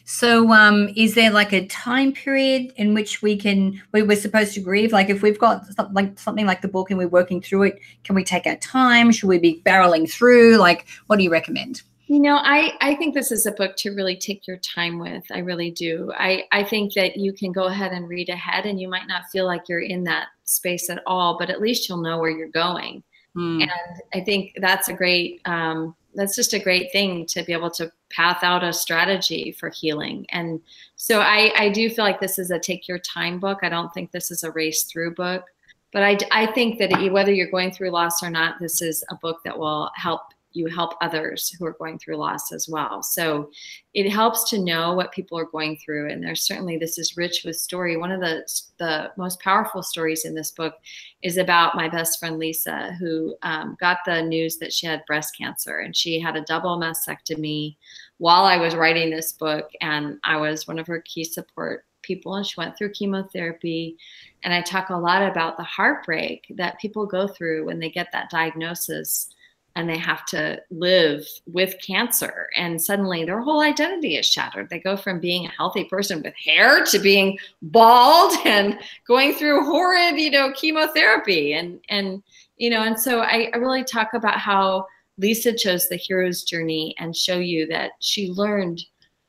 So, 0.04 0.52
um, 0.52 0.88
is 0.96 1.14
there 1.14 1.30
like 1.30 1.52
a 1.52 1.66
time 1.66 2.12
period 2.12 2.72
in 2.76 2.94
which 2.94 3.20
we 3.20 3.36
can 3.36 3.80
we 3.92 4.02
were 4.02 4.16
supposed 4.16 4.54
to 4.54 4.60
grieve? 4.60 4.90
Like, 4.90 5.10
if 5.10 5.22
we've 5.22 5.38
got 5.38 5.66
something 5.66 5.94
like 5.94 6.18
something 6.18 6.46
like 6.46 6.62
the 6.62 6.68
book 6.68 6.90
and 6.90 6.98
we're 6.98 7.08
working 7.08 7.42
through 7.42 7.64
it, 7.64 7.78
can 8.04 8.14
we 8.14 8.24
take 8.24 8.46
our 8.46 8.56
time? 8.56 9.12
Should 9.12 9.28
we 9.28 9.38
be 9.38 9.62
barreling 9.64 10.10
through? 10.10 10.56
Like, 10.56 10.86
what 11.06 11.16
do 11.16 11.22
you 11.22 11.30
recommend? 11.30 11.82
You 12.06 12.18
know, 12.18 12.38
I, 12.42 12.72
I 12.80 12.96
think 12.96 13.14
this 13.14 13.30
is 13.30 13.46
a 13.46 13.52
book 13.52 13.76
to 13.76 13.90
really 13.90 14.16
take 14.16 14.44
your 14.44 14.56
time 14.56 14.98
with. 14.98 15.22
I 15.30 15.38
really 15.38 15.70
do. 15.70 16.10
I, 16.16 16.42
I 16.50 16.64
think 16.64 16.94
that 16.94 17.16
you 17.16 17.32
can 17.32 17.52
go 17.52 17.66
ahead 17.66 17.92
and 17.92 18.08
read 18.08 18.30
ahead 18.30 18.66
and 18.66 18.80
you 18.80 18.88
might 18.88 19.06
not 19.06 19.26
feel 19.30 19.46
like 19.46 19.68
you're 19.68 19.78
in 19.78 20.02
that 20.04 20.26
space 20.42 20.90
at 20.90 21.02
all, 21.06 21.38
but 21.38 21.50
at 21.50 21.60
least 21.60 21.88
you'll 21.88 22.02
know 22.02 22.18
where 22.18 22.30
you're 22.30 22.48
going. 22.48 23.04
Mm. 23.36 23.62
And 23.62 24.02
I 24.14 24.20
think 24.20 24.56
that's 24.60 24.88
a 24.88 24.92
great, 24.92 25.40
um, 25.44 25.94
that's 26.14 26.34
just 26.34 26.52
a 26.52 26.58
great 26.58 26.90
thing 26.90 27.24
to 27.26 27.44
be 27.44 27.52
able 27.52 27.70
to 27.70 27.92
path 28.10 28.42
out 28.42 28.64
a 28.64 28.72
strategy 28.72 29.52
for 29.52 29.70
healing. 29.70 30.26
And 30.30 30.60
so 30.96 31.20
I, 31.20 31.52
I 31.56 31.68
do 31.68 31.88
feel 31.88 32.04
like 32.04 32.20
this 32.20 32.38
is 32.38 32.50
a 32.50 32.58
take 32.58 32.88
your 32.88 32.98
time 32.98 33.38
book. 33.38 33.60
I 33.62 33.68
don't 33.68 33.92
think 33.94 34.10
this 34.10 34.30
is 34.30 34.42
a 34.42 34.50
race 34.50 34.82
through 34.84 35.14
book, 35.14 35.44
but 35.92 36.02
I, 36.02 36.18
I 36.32 36.46
think 36.46 36.78
that 36.80 37.12
whether 37.12 37.32
you're 37.32 37.50
going 37.50 37.70
through 37.70 37.90
loss 37.90 38.22
or 38.22 38.30
not, 38.30 38.58
this 38.58 38.82
is 38.82 39.04
a 39.10 39.14
book 39.14 39.42
that 39.44 39.56
will 39.56 39.90
help 39.94 40.22
you 40.52 40.66
help 40.66 40.94
others 41.00 41.54
who 41.58 41.64
are 41.64 41.76
going 41.78 41.98
through 41.98 42.16
loss 42.16 42.52
as 42.52 42.68
well. 42.68 43.02
So 43.02 43.50
it 43.94 44.10
helps 44.10 44.48
to 44.50 44.58
know 44.58 44.94
what 44.94 45.12
people 45.12 45.38
are 45.38 45.44
going 45.44 45.76
through. 45.76 46.10
And 46.10 46.22
there's 46.22 46.42
certainly, 46.42 46.76
this 46.76 46.98
is 46.98 47.16
rich 47.16 47.42
with 47.44 47.56
story. 47.56 47.96
One 47.96 48.10
of 48.10 48.20
the, 48.20 48.48
the 48.78 49.12
most 49.16 49.40
powerful 49.40 49.82
stories 49.82 50.24
in 50.24 50.34
this 50.34 50.50
book 50.50 50.74
is 51.22 51.36
about 51.36 51.76
my 51.76 51.88
best 51.88 52.18
friend 52.18 52.38
Lisa, 52.38 52.96
who 52.98 53.36
um, 53.42 53.76
got 53.80 53.98
the 54.04 54.22
news 54.22 54.58
that 54.58 54.72
she 54.72 54.86
had 54.86 55.06
breast 55.06 55.36
cancer 55.36 55.78
and 55.78 55.96
she 55.96 56.18
had 56.18 56.36
a 56.36 56.42
double 56.42 56.78
mastectomy 56.78 57.76
while 58.18 58.44
I 58.44 58.56
was 58.56 58.74
writing 58.74 59.10
this 59.10 59.32
book. 59.32 59.70
And 59.80 60.18
I 60.24 60.36
was 60.36 60.66
one 60.66 60.78
of 60.78 60.86
her 60.86 61.00
key 61.00 61.24
support 61.24 61.84
people 62.02 62.34
and 62.36 62.46
she 62.46 62.54
went 62.56 62.76
through 62.76 62.90
chemotherapy 62.90 63.94
and 64.42 64.54
i 64.54 64.62
talk 64.62 64.88
a 64.88 64.96
lot 64.96 65.22
about 65.22 65.58
the 65.58 65.62
heartbreak 65.62 66.46
that 66.56 66.80
people 66.80 67.04
go 67.04 67.28
through 67.28 67.64
when 67.66 67.78
they 67.78 67.90
get 67.90 68.08
that 68.10 68.30
diagnosis 68.30 69.34
and 69.76 69.88
they 69.88 69.98
have 69.98 70.24
to 70.26 70.60
live 70.70 71.24
with 71.46 71.76
cancer. 71.84 72.48
And 72.56 72.80
suddenly 72.80 73.24
their 73.24 73.40
whole 73.40 73.60
identity 73.60 74.16
is 74.16 74.26
shattered. 74.26 74.68
They 74.68 74.80
go 74.80 74.96
from 74.96 75.20
being 75.20 75.46
a 75.46 75.50
healthy 75.50 75.84
person 75.84 76.22
with 76.22 76.34
hair 76.34 76.84
to 76.84 76.98
being 76.98 77.38
bald 77.62 78.34
and 78.44 78.78
going 79.06 79.34
through 79.34 79.64
horrid 79.64 80.18
you 80.18 80.30
know 80.30 80.52
chemotherapy. 80.52 81.54
And 81.54 81.80
and 81.88 82.22
you 82.60 82.70
know 82.70 82.82
and 82.82 82.98
so 83.00 83.20
I, 83.20 83.50
I 83.52 83.56
really 83.56 83.82
talk 83.82 84.14
about 84.14 84.38
how 84.38 84.86
lisa 85.18 85.52
chose 85.52 85.88
the 85.88 85.96
hero's 85.96 86.44
journey 86.44 86.94
and 86.98 87.16
show 87.16 87.38
you 87.38 87.66
that 87.66 87.92
she 88.00 88.30
learned 88.30 88.82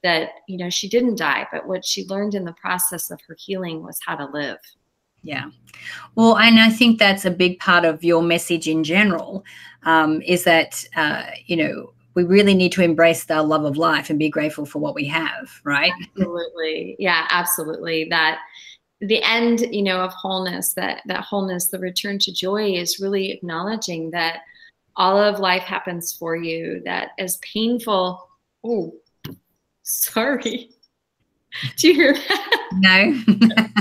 that 0.03 0.29
you 0.47 0.57
know 0.57 0.69
she 0.69 0.87
didn't 0.87 1.17
die 1.17 1.47
but 1.51 1.67
what 1.67 1.85
she 1.85 2.05
learned 2.07 2.35
in 2.35 2.45
the 2.45 2.53
process 2.53 3.09
of 3.09 3.19
her 3.27 3.35
healing 3.39 3.83
was 3.83 3.99
how 4.05 4.15
to 4.15 4.25
live 4.25 4.57
yeah. 5.23 5.45
Well, 6.15 6.37
and 6.37 6.59
I 6.59 6.69
think 6.69 6.99
that's 6.99 7.25
a 7.25 7.31
big 7.31 7.59
part 7.59 7.85
of 7.85 8.03
your 8.03 8.21
message 8.21 8.67
in 8.67 8.83
general 8.83 9.43
um, 9.83 10.21
is 10.21 10.43
that, 10.43 10.85
uh, 10.95 11.23
you 11.45 11.55
know, 11.55 11.93
we 12.13 12.23
really 12.23 12.53
need 12.53 12.73
to 12.73 12.83
embrace 12.83 13.23
the 13.23 13.41
love 13.41 13.63
of 13.63 13.77
life 13.77 14.09
and 14.09 14.19
be 14.19 14.29
grateful 14.29 14.65
for 14.65 14.79
what 14.79 14.95
we 14.95 15.05
have, 15.05 15.49
right? 15.63 15.93
Absolutely. 16.17 16.95
Yeah, 16.99 17.25
absolutely. 17.29 18.07
That 18.09 18.39
the 18.99 19.23
end, 19.23 19.61
you 19.71 19.81
know, 19.81 20.01
of 20.01 20.13
wholeness, 20.13 20.73
that 20.73 21.01
that 21.05 21.23
wholeness, 21.23 21.67
the 21.67 21.79
return 21.79 22.19
to 22.19 22.33
joy 22.33 22.73
is 22.73 22.99
really 22.99 23.31
acknowledging 23.31 24.11
that 24.11 24.41
all 24.97 25.17
of 25.17 25.39
life 25.39 25.63
happens 25.63 26.13
for 26.13 26.35
you, 26.35 26.81
that 26.85 27.11
as 27.17 27.37
painful, 27.37 28.29
oh, 28.63 28.93
sorry. 29.83 30.69
Do 31.77 31.87
you 31.87 31.93
hear 31.93 32.13
that? 32.13 32.69
No. 32.73 33.23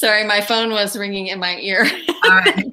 Sorry, 0.00 0.24
my 0.24 0.40
phone 0.40 0.70
was 0.70 0.96
ringing 0.96 1.26
in 1.26 1.38
my 1.38 1.58
ear. 1.58 1.86
All 2.24 2.30
right. 2.30 2.64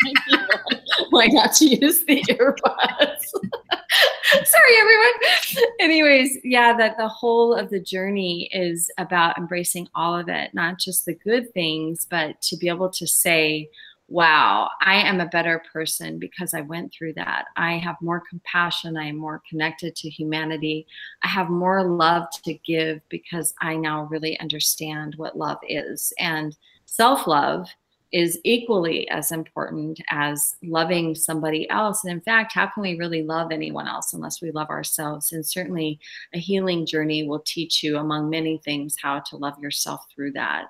Why 1.10 1.26
not 1.26 1.52
to 1.56 1.66
use 1.66 2.06
the 2.06 2.24
earbuds? 2.30 3.22
Sorry, 4.46 4.76
everyone. 4.80 5.68
Anyways, 5.82 6.38
yeah, 6.46 6.78
that 6.78 6.96
the 6.96 7.10
whole 7.10 7.54
of 7.54 7.70
the 7.70 7.82
journey 7.82 8.50
is 8.54 8.90
about 8.98 9.38
embracing 9.38 9.90
all 9.94 10.18
of 10.18 10.30
it, 10.30 10.54
not 10.54 10.80
just 10.80 11.04
the 11.04 11.16
good 11.16 11.54
things, 11.54 12.08
but 12.10 12.42
to 12.44 12.56
be 12.56 12.70
able 12.70 12.90
to 12.92 13.06
say, 13.06 13.70
wow, 14.08 14.70
I 14.80 14.96
am 14.96 15.20
a 15.20 15.26
better 15.26 15.62
person 15.74 16.20
because 16.20 16.54
I 16.54 16.62
went 16.62 16.94
through 16.94 17.16
that. 17.16 17.48
I 17.58 17.74
have 17.74 17.98
more 18.00 18.24
compassion. 18.30 18.96
I 18.96 19.08
am 19.08 19.18
more 19.18 19.42
connected 19.50 19.98
to 19.98 20.10
humanity. 20.10 20.88
I 21.24 21.28
have 21.28 21.50
more 21.50 21.84
love 21.84 22.28
to 22.46 22.54
give 22.66 23.02
because 23.10 23.54
I 23.60 23.76
now 23.76 24.04
really 24.04 24.40
understand 24.40 25.16
what 25.18 25.38
love 25.38 25.58
is. 25.68 26.14
And 26.20 26.56
self 26.88 27.28
love 27.28 27.68
is 28.14 28.40
equally 28.46 29.08
as 29.10 29.32
important 29.32 30.00
as 30.10 30.56
loving 30.64 31.14
somebody 31.14 31.70
else. 31.70 32.04
And 32.04 32.12
in 32.12 32.22
fact, 32.22 32.54
how 32.54 32.68
can 32.68 32.82
we 32.82 32.98
really 32.98 33.22
love 33.22 33.52
anyone 33.52 33.86
else 33.86 34.14
unless 34.14 34.42
we 34.42 34.50
love 34.52 34.70
ourselves? 34.70 35.34
And 35.34 35.46
certainly, 35.46 36.00
a 36.34 36.40
healing 36.40 36.86
journey 36.86 37.28
will 37.28 37.44
teach 37.46 37.84
you, 37.84 37.98
among 37.98 38.30
many 38.30 38.62
things, 38.64 38.96
how 39.02 39.20
to 39.20 39.38
love 39.38 39.60
yourself 39.60 40.06
through 40.16 40.32
that. 40.32 40.66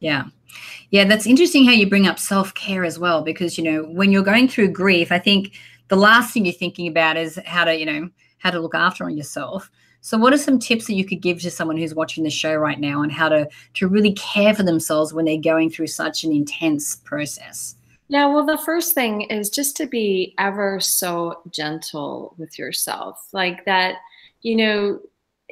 Yeah. 0.00 0.24
Yeah, 0.90 1.04
that's 1.04 1.26
interesting 1.26 1.64
how 1.64 1.72
you 1.72 1.88
bring 1.88 2.06
up 2.06 2.18
self 2.18 2.52
care 2.54 2.84
as 2.84 2.98
well, 2.98 3.22
because, 3.22 3.56
you 3.56 3.64
know, 3.64 3.84
when 3.84 4.12
you're 4.12 4.22
going 4.22 4.48
through 4.48 4.72
grief, 4.72 5.10
I 5.10 5.18
think 5.18 5.54
the 5.88 5.96
last 5.96 6.34
thing 6.34 6.44
you're 6.44 6.54
thinking 6.54 6.88
about 6.88 7.16
is 7.16 7.38
how 7.46 7.64
to, 7.64 7.74
you 7.74 7.86
know, 7.86 8.10
how 8.38 8.50
to 8.50 8.60
look 8.60 8.74
after 8.74 9.04
on 9.04 9.16
yourself. 9.16 9.70
So, 10.02 10.18
what 10.18 10.32
are 10.32 10.38
some 10.38 10.58
tips 10.58 10.86
that 10.88 10.94
you 10.94 11.04
could 11.04 11.22
give 11.22 11.40
to 11.42 11.50
someone 11.50 11.76
who's 11.76 11.94
watching 11.94 12.24
the 12.24 12.30
show 12.30 12.56
right 12.56 12.78
now 12.78 13.02
on 13.02 13.10
how 13.10 13.28
to 13.28 13.48
to 13.74 13.88
really 13.88 14.12
care 14.12 14.52
for 14.52 14.64
themselves 14.64 15.14
when 15.14 15.24
they're 15.24 15.38
going 15.38 15.70
through 15.70 15.86
such 15.86 16.24
an 16.24 16.32
intense 16.32 16.96
process? 16.96 17.76
Yeah, 18.08 18.26
well, 18.26 18.44
the 18.44 18.58
first 18.58 18.92
thing 18.92 19.22
is 19.22 19.48
just 19.48 19.76
to 19.78 19.86
be 19.86 20.34
ever 20.38 20.80
so 20.80 21.40
gentle 21.50 22.34
with 22.36 22.58
yourself. 22.58 23.28
Like 23.32 23.64
that, 23.64 23.96
you 24.42 24.56
know, 24.56 25.00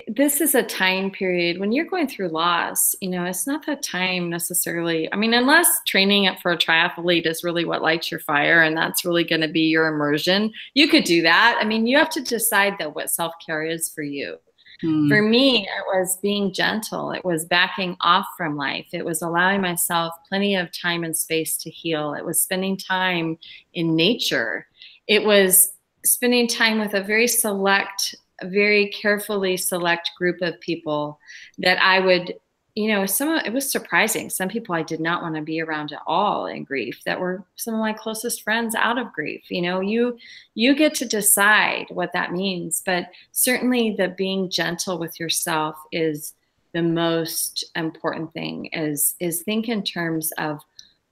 this 0.07 0.41
is 0.41 0.55
a 0.55 0.63
time 0.63 1.11
period 1.11 1.59
when 1.59 1.73
you're 1.73 1.85
going 1.85 2.09
through 2.09 2.29
loss, 2.29 2.95
you 3.01 3.11
know, 3.11 3.25
it's 3.25 3.47
not 3.47 3.67
that 3.67 3.83
time 3.83 4.31
necessarily. 4.31 5.13
I 5.13 5.17
mean, 5.17 5.35
unless 5.35 5.69
training 5.87 6.27
up 6.27 6.41
for 6.41 6.53
a 6.53 6.57
triathlete 6.57 7.27
is 7.27 7.45
really 7.45 7.65
what 7.65 7.83
lights 7.83 8.11
your 8.11 8.21
fire 8.21 8.63
and 8.63 8.77
that's 8.77 9.05
really 9.05 9.25
going 9.25 9.41
to 9.43 9.49
be 9.49 9.63
your 9.63 9.89
immersion, 9.89 10.53
you 10.75 10.89
could 10.89 11.05
do 11.05 11.23
that. 11.23 11.59
I 11.61 11.65
mean, 11.65 11.87
you 11.87 11.99
have 11.99 12.11
to 12.11 12.23
decide 12.23 12.75
though 12.79 12.91
what 12.91 13.11
self 13.11 13.35
care 13.45 13.65
is 13.65 13.89
for 13.89 14.03
you. 14.03 14.37
Hmm. 14.81 15.09
For 15.09 15.23
me, 15.23 15.63
it 15.65 15.85
was 15.87 16.19
being 16.23 16.53
gentle. 16.53 17.13
It 17.13 17.25
was 17.25 17.45
backing 17.45 17.97
off 18.01 18.27
from 18.37 18.57
life. 18.57 18.87
It 18.93 19.05
was 19.05 19.23
allowing 19.23 19.61
myself 19.61 20.15
plenty 20.29 20.57
of 20.57 20.73
time 20.73 21.05
and 21.05 21.17
space 21.17 21.57
to 21.59 21.71
heal. 21.71 22.15
It 22.15 22.25
was 22.25 22.41
spending 22.41 22.77
time 22.77 23.39
in 23.75 23.95
nature. 23.95 24.67
It 25.07 25.25
was 25.25 25.73
spending 26.05 26.49
time 26.49 26.81
with 26.81 26.95
a 26.95 27.03
very 27.03 27.27
select 27.27 28.15
a 28.41 28.49
very 28.49 28.89
carefully 28.89 29.57
select 29.57 30.11
group 30.17 30.41
of 30.43 30.61
people 30.61 31.19
that 31.59 31.83
I 31.83 32.01
would, 32.01 32.35
you 32.75 32.89
know, 32.89 33.07
some 33.07 33.29
it 33.45 33.53
was 33.53 33.71
surprising. 33.71 34.31
Some 34.31 34.49
people 34.49 34.75
I 34.75 34.83
did 34.83 35.01
not 35.01 35.23
want 35.23 35.35
to 35.37 35.43
be 35.43 35.61
around 35.61 35.93
at 35.93 36.03
all 36.07 36.47
in 36.47 36.65
grief 36.65 37.01
that 37.05 37.21
were 37.21 37.45
some 37.57 37.75
of 37.75 37.81
my 37.81 37.93
closest 37.93 38.43
friends 38.43 38.75
out 38.75 38.99
of 38.99 39.13
grief. 39.13 39.43
You 39.51 39.63
know, 39.63 39.81
you 39.81 40.19
you 40.55 40.75
get 40.75 40.95
to 40.95 41.05
decide 41.07 41.87
what 41.91 42.13
that 42.13 42.33
means, 42.33 42.83
but 42.85 43.07
certainly 43.33 43.95
the 43.97 44.09
being 44.09 44.51
gentle 44.51 44.99
with 44.99 45.19
yourself 45.19 45.77
is 45.93 46.35
the 46.73 46.83
most 46.83 47.65
important 47.75 48.33
thing 48.33 48.67
is 48.67 49.17
is 49.21 49.43
think 49.43 49.69
in 49.69 49.83
terms 49.83 50.33
of 50.39 50.61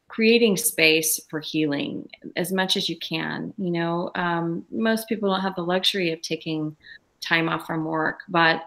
creating 0.08 0.56
space 0.56 1.20
for 1.28 1.38
healing 1.38 2.08
as 2.36 2.50
much 2.50 2.76
as 2.76 2.88
you 2.88 2.98
can. 2.98 3.52
You 3.58 3.70
know, 3.70 4.10
um, 4.14 4.64
most 4.70 5.08
people 5.08 5.30
don't 5.30 5.42
have 5.42 5.54
the 5.54 5.62
luxury 5.62 6.12
of 6.12 6.22
taking 6.22 6.76
time 7.20 7.48
off 7.48 7.66
from 7.66 7.84
work, 7.84 8.20
but 8.28 8.62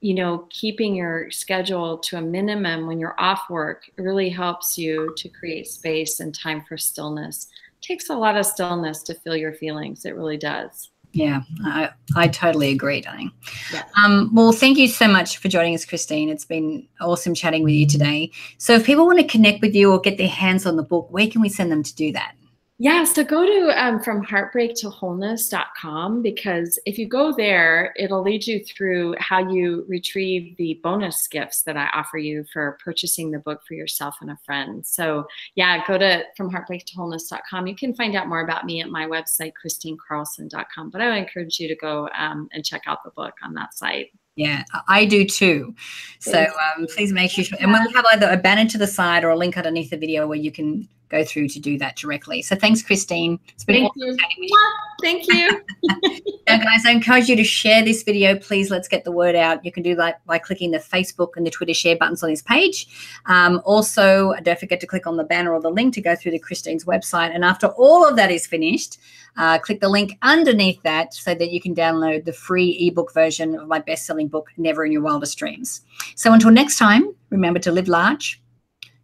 you 0.00 0.14
know, 0.14 0.46
keeping 0.48 0.94
your 0.94 1.30
schedule 1.30 1.98
to 1.98 2.16
a 2.16 2.22
minimum 2.22 2.86
when 2.86 2.98
you're 2.98 3.20
off 3.20 3.42
work 3.50 3.84
really 3.98 4.30
helps 4.30 4.78
you 4.78 5.12
to 5.16 5.28
create 5.28 5.68
space 5.68 6.20
and 6.20 6.34
time 6.34 6.62
for 6.66 6.78
stillness. 6.78 7.48
It 7.78 7.86
takes 7.86 8.08
a 8.08 8.14
lot 8.14 8.36
of 8.36 8.46
stillness 8.46 9.02
to 9.04 9.14
feel 9.14 9.36
your 9.36 9.52
feelings. 9.52 10.06
It 10.06 10.16
really 10.16 10.38
does. 10.38 10.90
Yeah, 11.12 11.42
I, 11.64 11.90
I 12.14 12.28
totally 12.28 12.70
agree, 12.70 13.00
darling. 13.00 13.32
Yeah. 13.72 13.82
Um, 14.02 14.30
well, 14.32 14.52
thank 14.52 14.78
you 14.78 14.86
so 14.86 15.08
much 15.08 15.38
for 15.38 15.48
joining 15.48 15.74
us, 15.74 15.84
Kristine. 15.84 16.28
It's 16.28 16.44
been 16.44 16.86
awesome 17.00 17.34
chatting 17.34 17.64
with 17.64 17.74
you 17.74 17.86
today. 17.86 18.30
So, 18.58 18.74
if 18.74 18.86
people 18.86 19.06
want 19.06 19.18
to 19.18 19.26
connect 19.26 19.60
with 19.60 19.74
you 19.74 19.90
or 19.90 20.00
get 20.00 20.18
their 20.18 20.28
hands 20.28 20.66
on 20.66 20.76
the 20.76 20.84
book, 20.84 21.08
where 21.10 21.26
can 21.26 21.40
we 21.40 21.48
send 21.48 21.72
them 21.72 21.82
to 21.82 21.94
do 21.94 22.12
that? 22.12 22.34
Yeah, 22.82 23.04
so 23.04 23.22
go 23.22 23.44
to 23.44 23.78
um, 23.78 24.00
from 24.00 24.22
heartbreak 24.22 24.74
to 24.76 24.88
wholeness.com 24.88 26.22
because 26.22 26.78
if 26.86 26.96
you 26.96 27.06
go 27.06 27.30
there, 27.36 27.92
it'll 27.94 28.22
lead 28.22 28.46
you 28.46 28.64
through 28.64 29.16
how 29.18 29.46
you 29.50 29.84
retrieve 29.86 30.56
the 30.56 30.80
bonus 30.82 31.28
gifts 31.28 31.60
that 31.64 31.76
I 31.76 31.90
offer 31.92 32.16
you 32.16 32.42
for 32.50 32.78
purchasing 32.82 33.32
the 33.32 33.38
book 33.38 33.60
for 33.68 33.74
yourself 33.74 34.16
and 34.22 34.30
a 34.30 34.38
friend. 34.46 34.86
So, 34.86 35.26
yeah, 35.56 35.86
go 35.86 35.98
to 35.98 36.24
from 36.38 36.50
heartbreak 36.50 36.86
to 36.86 36.94
wholeness.com. 36.94 37.66
You 37.66 37.76
can 37.76 37.94
find 37.94 38.16
out 38.16 38.28
more 38.28 38.40
about 38.40 38.64
me 38.64 38.80
at 38.80 38.88
my 38.88 39.06
website, 39.06 39.52
kristinecarlson.com. 39.62 40.88
But 40.88 41.02
I 41.02 41.10
would 41.10 41.18
encourage 41.18 41.60
you 41.60 41.68
to 41.68 41.76
go 41.76 42.08
um, 42.18 42.48
and 42.52 42.64
check 42.64 42.84
out 42.86 43.04
the 43.04 43.10
book 43.10 43.34
on 43.42 43.52
that 43.56 43.74
site. 43.74 44.10
Yeah, 44.36 44.64
I 44.88 45.04
do 45.04 45.26
too. 45.26 45.74
So 46.18 46.46
um, 46.78 46.86
please 46.86 47.12
make 47.12 47.30
sure, 47.30 47.44
and 47.60 47.72
we'll 47.72 47.92
have 47.92 48.06
either 48.14 48.30
a 48.30 48.38
banner 48.38 48.66
to 48.70 48.78
the 48.78 48.86
side 48.86 49.22
or 49.22 49.28
a 49.28 49.36
link 49.36 49.58
underneath 49.58 49.90
the 49.90 49.98
video 49.98 50.26
where 50.26 50.38
you 50.38 50.50
can 50.50 50.88
go 51.10 51.24
through 51.24 51.48
to 51.48 51.60
do 51.60 51.76
that 51.78 51.96
directly. 51.96 52.40
So 52.40 52.56
thanks, 52.56 52.82
Kristine. 52.82 53.38
It's 53.52 53.64
been 53.64 53.76
Thank 53.76 53.92
awesome 53.96 54.16
you. 54.38 54.58
Thank 55.02 55.26
you. 55.28 55.60
now, 56.46 56.58
guys, 56.58 56.86
I 56.86 56.92
encourage 56.92 57.28
you 57.28 57.36
to 57.36 57.44
share 57.44 57.84
this 57.84 58.02
video. 58.02 58.38
Please, 58.38 58.70
let's 58.70 58.88
get 58.88 59.04
the 59.04 59.12
word 59.12 59.34
out. 59.34 59.64
You 59.64 59.72
can 59.72 59.82
do 59.82 59.94
that 59.96 60.24
by 60.26 60.38
clicking 60.38 60.70
the 60.70 60.78
Facebook 60.78 61.30
and 61.36 61.46
the 61.46 61.50
Twitter 61.50 61.74
share 61.74 61.96
buttons 61.96 62.22
on 62.22 62.30
this 62.30 62.42
page. 62.42 62.86
Um, 63.26 63.60
also, 63.64 64.34
don't 64.42 64.58
forget 64.58 64.80
to 64.80 64.86
click 64.86 65.06
on 65.06 65.16
the 65.16 65.24
banner 65.24 65.52
or 65.52 65.60
the 65.60 65.70
link 65.70 65.94
to 65.94 66.00
go 66.00 66.14
through 66.14 66.32
to 66.32 66.38
Kristine's 66.38 66.84
website. 66.84 67.34
And 67.34 67.44
after 67.44 67.66
all 67.68 68.08
of 68.08 68.16
that 68.16 68.30
is 68.30 68.46
finished, 68.46 68.98
uh, 69.36 69.58
click 69.58 69.80
the 69.80 69.88
link 69.88 70.16
underneath 70.22 70.82
that 70.82 71.14
so 71.14 71.34
that 71.34 71.50
you 71.50 71.60
can 71.60 71.74
download 71.74 72.24
the 72.24 72.32
free 72.32 72.70
ebook 72.86 73.12
version 73.12 73.56
of 73.56 73.68
my 73.68 73.78
best-selling 73.78 74.28
book, 74.28 74.48
Never 74.56 74.84
in 74.84 74.92
Your 74.92 75.02
Wildest 75.02 75.38
Dreams. 75.38 75.82
So 76.14 76.32
until 76.32 76.50
next 76.50 76.78
time, 76.78 77.14
remember 77.30 77.58
to 77.60 77.72
live 77.72 77.88
large, 77.88 78.42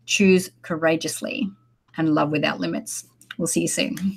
choose 0.04 0.50
courageously, 0.62 1.50
and 1.96 2.14
love 2.14 2.30
without 2.30 2.60
limits. 2.60 3.06
We'll 3.38 3.46
see 3.46 3.62
you 3.62 3.68
soon. 3.68 4.14